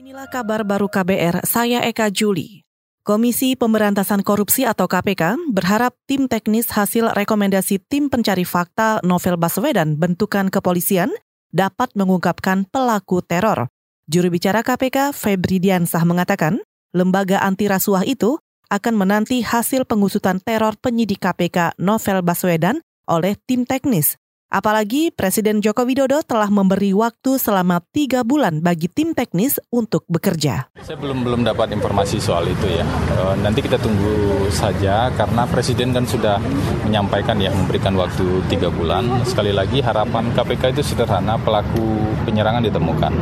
Inilah 0.00 0.32
kabar 0.32 0.64
baru 0.64 0.88
KBR, 0.88 1.44
saya 1.44 1.84
Eka 1.84 2.08
Juli. 2.08 2.64
Komisi 3.04 3.52
Pemberantasan 3.52 4.24
Korupsi 4.24 4.64
atau 4.64 4.88
KPK 4.88 5.52
berharap 5.52 5.92
tim 6.08 6.24
teknis 6.24 6.72
hasil 6.72 7.12
rekomendasi 7.12 7.84
tim 7.84 8.08
pencari 8.08 8.48
fakta 8.48 9.04
Novel 9.04 9.36
Baswedan 9.36 10.00
bentukan 10.00 10.48
kepolisian 10.48 11.12
dapat 11.52 11.92
mengungkapkan 11.92 12.64
pelaku 12.72 13.20
teror. 13.20 13.68
Juru 14.08 14.32
bicara 14.32 14.64
KPK 14.64 15.12
Febri 15.12 15.60
Diansah 15.60 16.08
mengatakan, 16.08 16.64
lembaga 16.96 17.44
anti 17.44 17.68
rasuah 17.68 18.08
itu 18.08 18.40
akan 18.72 18.96
menanti 18.96 19.44
hasil 19.44 19.84
pengusutan 19.84 20.40
teror 20.40 20.80
penyidik 20.80 21.20
KPK 21.20 21.76
Novel 21.76 22.24
Baswedan 22.24 22.80
oleh 23.04 23.36
tim 23.44 23.68
teknis. 23.68 24.16
Apalagi 24.50 25.14
Presiden 25.14 25.62
Joko 25.62 25.86
Widodo 25.86 26.26
telah 26.26 26.50
memberi 26.50 26.90
waktu 26.90 27.38
selama 27.38 27.78
tiga 27.94 28.26
bulan 28.26 28.58
bagi 28.58 28.90
tim 28.90 29.14
teknis 29.14 29.62
untuk 29.70 30.02
bekerja. 30.10 30.66
Saya 30.82 30.98
belum 30.98 31.22
belum 31.22 31.46
dapat 31.46 31.70
informasi 31.70 32.18
soal 32.18 32.50
itu 32.50 32.66
ya. 32.66 32.82
E, 32.82 33.38
nanti 33.46 33.62
kita 33.62 33.78
tunggu 33.78 34.50
saja 34.50 35.14
karena 35.14 35.46
Presiden 35.46 35.94
kan 35.94 36.02
sudah 36.02 36.42
menyampaikan 36.82 37.38
ya 37.38 37.54
memberikan 37.54 37.94
waktu 37.94 38.42
tiga 38.50 38.74
bulan. 38.74 39.22
Sekali 39.22 39.54
lagi 39.54 39.78
harapan 39.78 40.34
KPK 40.34 40.74
itu 40.74 40.82
sederhana 40.82 41.38
pelaku 41.38 42.10
penyerangan 42.26 42.66
ditemukan. 42.66 43.12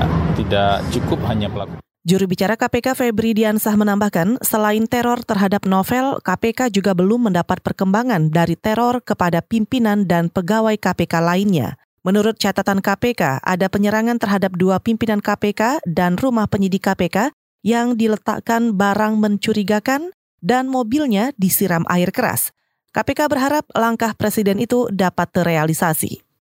Nah, 0.00 0.08
tidak 0.40 0.88
cukup 0.88 1.20
hanya 1.28 1.52
pelaku. 1.52 1.76
Juru 2.02 2.26
bicara 2.26 2.58
KPK 2.58 2.98
Febri 2.98 3.30
Diansah 3.30 3.78
menambahkan, 3.78 4.42
selain 4.42 4.90
teror 4.90 5.22
terhadap 5.22 5.62
novel, 5.70 6.18
KPK 6.18 6.74
juga 6.74 6.98
belum 6.98 7.30
mendapat 7.30 7.62
perkembangan 7.62 8.26
dari 8.26 8.58
teror 8.58 8.98
kepada 9.06 9.38
pimpinan 9.38 10.02
dan 10.02 10.26
pegawai 10.26 10.74
KPK 10.82 11.22
lainnya. 11.22 11.78
Menurut 12.02 12.42
catatan 12.42 12.82
KPK, 12.82 13.38
ada 13.46 13.70
penyerangan 13.70 14.18
terhadap 14.18 14.50
dua 14.58 14.82
pimpinan 14.82 15.22
KPK 15.22 15.86
dan 15.86 16.18
rumah 16.18 16.50
penyidik 16.50 16.90
KPK 16.90 17.30
yang 17.62 17.94
diletakkan 17.94 18.74
barang 18.74 19.22
mencurigakan 19.22 20.10
dan 20.42 20.66
mobilnya 20.66 21.30
disiram 21.38 21.86
air 21.86 22.10
keras. 22.10 22.50
KPK 22.90 23.30
berharap 23.30 23.64
langkah 23.78 24.10
presiden 24.18 24.58
itu 24.58 24.90
dapat 24.90 25.30
terrealisasi. 25.30 26.31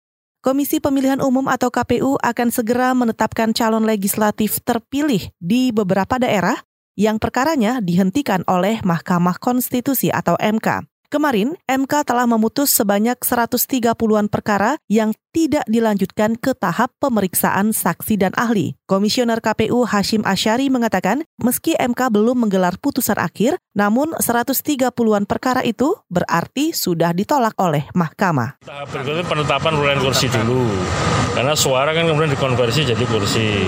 Komisi 0.41 0.81
Pemilihan 0.81 1.21
Umum 1.21 1.45
atau 1.45 1.69
KPU 1.69 2.17
akan 2.17 2.49
segera 2.49 2.97
menetapkan 2.97 3.53
calon 3.53 3.85
legislatif 3.85 4.57
terpilih 4.65 5.29
di 5.37 5.69
beberapa 5.69 6.17
daerah 6.17 6.57
yang 6.97 7.21
perkaranya 7.21 7.77
dihentikan 7.77 8.41
oleh 8.49 8.81
Mahkamah 8.81 9.37
Konstitusi 9.37 10.09
atau 10.09 10.33
MK. 10.41 10.89
Kemarin, 11.13 11.53
MK 11.69 11.93
telah 12.09 12.25
memutus 12.25 12.73
sebanyak 12.73 13.21
130-an 13.21 14.33
perkara 14.33 14.81
yang 14.89 15.13
tidak 15.31 15.65
dilanjutkan 15.67 16.35
ke 16.35 16.51
tahap 16.51 16.91
pemeriksaan 16.99 17.71
saksi 17.71 18.19
dan 18.19 18.35
ahli. 18.35 18.75
Komisioner 18.85 19.39
KPU 19.39 19.87
Hashim 19.87 20.21
Asyari 20.27 20.67
mengatakan, 20.67 21.23
meski 21.39 21.73
MK 21.79 22.11
belum 22.11 22.45
menggelar 22.45 22.75
putusan 22.77 23.15
akhir, 23.17 23.55
namun 23.71 24.11
130-an 24.19 25.23
perkara 25.23 25.63
itu 25.63 25.95
berarti 26.11 26.75
sudah 26.75 27.15
ditolak 27.15 27.55
oleh 27.57 27.87
mahkamah. 27.95 28.59
Tahap 28.61 28.91
berikutnya 28.91 29.23
penetapan 29.23 29.71
urutan 29.79 29.99
kursi 30.03 30.27
dulu. 30.27 30.67
Karena 31.31 31.55
suara 31.55 31.95
kan 31.95 32.03
kemudian 32.03 32.35
dikonversi 32.35 32.91
jadi 32.91 33.05
kursi. 33.07 33.63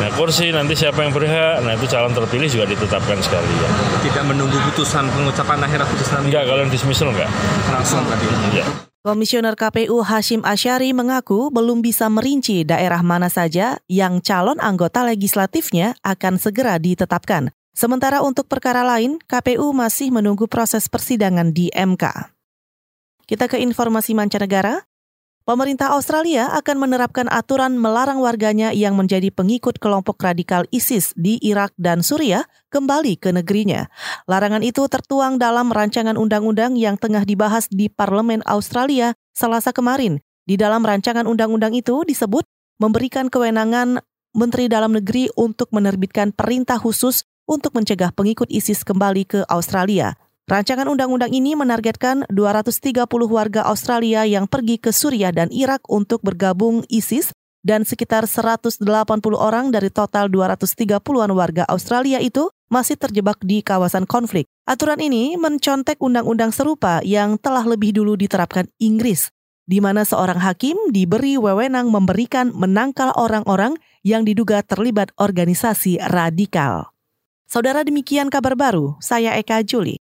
Nah 0.00 0.08
kursi 0.16 0.48
nanti 0.48 0.72
siapa 0.72 1.04
yang 1.04 1.12
berhak, 1.12 1.60
nah 1.60 1.76
itu 1.76 1.84
calon 1.84 2.16
terpilih 2.16 2.48
juga 2.48 2.64
ditetapkan 2.64 3.20
sekalian. 3.20 3.70
Tidak 4.08 4.24
menunggu 4.24 4.56
putusan 4.72 5.04
pengucapan 5.12 5.68
akhir 5.68 5.84
putusan? 5.84 6.24
Enggak, 6.24 6.48
kalau 6.48 6.64
yang 6.64 6.72
dismissal 6.72 7.12
enggak. 7.12 7.28
Langsung 7.68 8.00
tadi? 8.08 8.24
Iya. 8.56 8.87
Komisioner 8.98 9.54
KPU 9.54 10.02
Hashim 10.02 10.42
Asyari 10.42 10.90
mengaku 10.90 11.54
belum 11.54 11.86
bisa 11.86 12.10
merinci 12.10 12.66
daerah 12.66 12.98
mana 12.98 13.30
saja 13.30 13.78
yang 13.86 14.18
calon 14.18 14.58
anggota 14.58 15.06
legislatifnya 15.06 15.94
akan 16.02 16.34
segera 16.34 16.82
ditetapkan. 16.82 17.54
Sementara 17.70 18.26
untuk 18.26 18.50
perkara 18.50 18.82
lain, 18.82 19.22
KPU 19.22 19.70
masih 19.70 20.10
menunggu 20.10 20.50
proses 20.50 20.90
persidangan 20.90 21.54
di 21.54 21.70
MK. 21.70 22.34
Kita 23.22 23.46
ke 23.46 23.62
informasi 23.62 24.18
mancanegara 24.18 24.87
pemerintah 25.48 25.96
Australia 25.96 26.52
akan 26.60 26.76
menerapkan 26.76 27.24
aturan 27.32 27.80
melarang 27.80 28.20
warganya 28.20 28.68
yang 28.76 29.00
menjadi 29.00 29.32
pengikut 29.32 29.80
kelompok 29.80 30.20
radikal 30.20 30.68
ISIS 30.68 31.16
di 31.16 31.40
Irak 31.40 31.72
dan 31.80 32.04
Suriah 32.04 32.44
kembali 32.68 33.16
ke 33.16 33.32
negerinya. 33.32 33.88
Larangan 34.28 34.60
itu 34.60 34.84
tertuang 34.92 35.40
dalam 35.40 35.72
rancangan 35.72 36.20
undang-undang 36.20 36.76
yang 36.76 37.00
tengah 37.00 37.24
dibahas 37.24 37.64
di 37.72 37.88
Parlemen 37.88 38.44
Australia 38.44 39.16
Selasa 39.32 39.72
kemarin. 39.72 40.20
Di 40.44 40.60
dalam 40.60 40.84
rancangan 40.84 41.24
undang-undang 41.24 41.72
itu 41.72 42.04
disebut 42.04 42.44
memberikan 42.76 43.32
kewenangan 43.32 44.04
Menteri 44.36 44.68
Dalam 44.68 44.92
Negeri 44.92 45.32
untuk 45.32 45.72
menerbitkan 45.72 46.36
perintah 46.36 46.76
khusus 46.76 47.24
untuk 47.48 47.72
mencegah 47.72 48.12
pengikut 48.12 48.52
ISIS 48.52 48.84
kembali 48.84 49.24
ke 49.24 49.40
Australia. 49.48 50.12
Rancangan 50.48 50.88
undang-undang 50.88 51.28
ini 51.28 51.52
menargetkan 51.52 52.24
230 52.32 53.04
warga 53.28 53.68
Australia 53.68 54.24
yang 54.24 54.48
pergi 54.48 54.80
ke 54.80 54.96
Suriah 54.96 55.28
dan 55.28 55.52
Irak 55.52 55.84
untuk 55.92 56.24
bergabung 56.24 56.88
ISIS 56.88 57.36
dan 57.60 57.84
sekitar 57.84 58.24
180 58.24 58.80
orang 59.36 59.68
dari 59.68 59.92
total 59.92 60.32
230-an 60.32 61.36
warga 61.36 61.68
Australia 61.68 62.16
itu 62.24 62.48
masih 62.72 62.96
terjebak 62.96 63.36
di 63.44 63.60
kawasan 63.60 64.08
konflik. 64.08 64.48
Aturan 64.64 65.04
ini 65.04 65.36
mencontek 65.36 66.00
undang-undang 66.00 66.48
serupa 66.48 67.04
yang 67.04 67.36
telah 67.36 67.68
lebih 67.68 67.92
dulu 67.92 68.16
diterapkan 68.16 68.72
Inggris, 68.80 69.28
di 69.68 69.84
mana 69.84 70.08
seorang 70.08 70.40
hakim 70.40 70.80
diberi 70.88 71.36
wewenang 71.36 71.92
memberikan 71.92 72.56
menangkal 72.56 73.12
orang-orang 73.20 73.76
yang 74.00 74.24
diduga 74.24 74.64
terlibat 74.64 75.12
organisasi 75.20 76.00
radikal. 76.08 76.88
Saudara 77.44 77.84
demikian 77.84 78.32
kabar 78.32 78.56
baru, 78.56 78.96
saya 79.04 79.36
Eka 79.36 79.60
Juli. 79.60 80.00